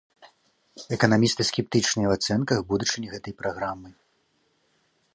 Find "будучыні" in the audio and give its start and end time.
2.73-3.07